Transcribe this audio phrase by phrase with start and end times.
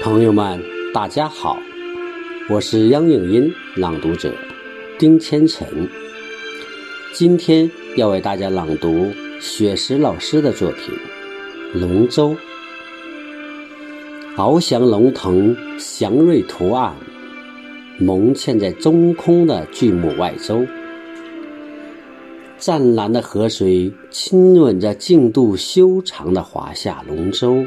[0.00, 0.62] 朋友们，
[0.94, 1.58] 大家好，
[2.48, 4.32] 我是央影音朗读者
[4.96, 5.66] 丁千晨。
[7.12, 10.94] 今天要为大家朗读雪石老师的作品
[11.80, 12.30] 《龙舟》。
[14.36, 16.94] 翱翔龙腾祥瑞图案，
[17.98, 20.64] 蒙嵌在中空的巨木外周。
[22.56, 27.64] 湛蓝的河水亲吻着净度修长的华夏龙舟。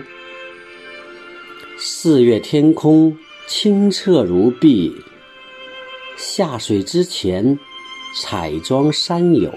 [1.83, 3.17] 四月天空
[3.47, 4.95] 清澈如碧，
[6.15, 7.57] 下水之前
[8.21, 9.51] 彩妆山友。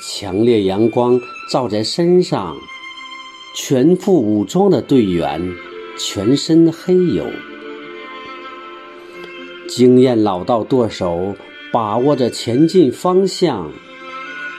[0.00, 2.56] 强烈阳光照在身上，
[3.56, 5.52] 全副武装的队员
[5.98, 7.26] 全身黑油。
[9.66, 11.34] 经验老道舵手
[11.72, 13.68] 把握着前进方向，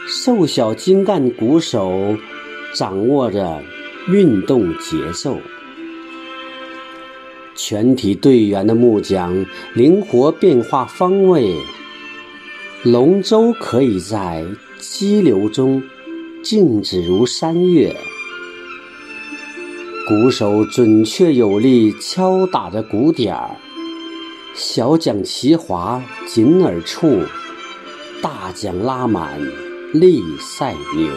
[0.06, 2.14] 瘦小精干鼓手
[2.74, 3.64] 掌握着。
[4.08, 5.40] 运动节奏，
[7.56, 11.56] 全体队员的木桨灵活变化方位，
[12.84, 14.46] 龙舟可以在
[14.78, 15.82] 激流中
[16.44, 17.96] 静止如山岳。
[20.08, 23.58] 鼓手准确有力敲打着鼓点儿，
[24.54, 27.24] 小桨齐划紧而处，
[28.22, 29.40] 大桨拉满
[29.94, 31.10] 力赛牛。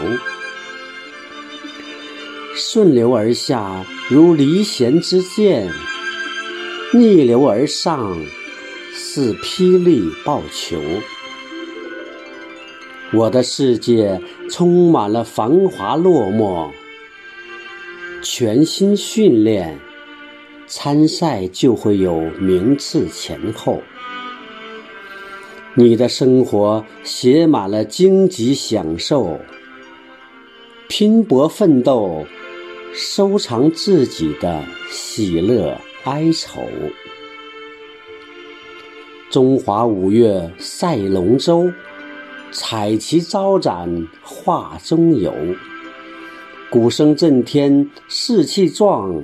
[2.60, 5.68] 顺流而下，如离弦之箭；
[6.92, 8.18] 逆流而上，
[8.92, 10.76] 似霹雳爆球。
[13.12, 14.20] 我的世界
[14.50, 16.68] 充满了繁华落寞，
[18.22, 19.78] 全心训练，
[20.66, 23.80] 参赛就会有名次前后。
[25.74, 29.38] 你的生活写满了荆棘享受，
[30.88, 32.26] 拼搏奋斗。
[32.94, 36.62] 收藏自己的喜乐哀愁。
[39.31, 41.71] 中华五岳赛龙舟，
[42.50, 45.32] 彩旗招展画中游。
[46.71, 49.22] 鼓声震天士气壮，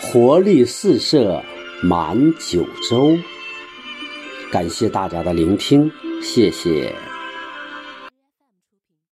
[0.00, 1.42] 活力四射
[1.82, 3.16] 满九州。
[4.50, 6.94] 感谢大家的聆听，谢谢。